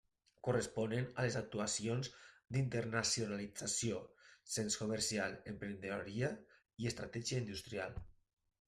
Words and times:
Corresponen 0.45 1.03
a 1.07 1.25
les 1.25 1.35
actuacions 1.41 2.09
d'internacionalització, 2.57 4.01
cens 4.57 4.79
comercial, 4.85 5.37
emprenedoria 5.55 6.35
i 6.87 6.95
estratègia 6.95 7.47
industrial. 7.47 8.05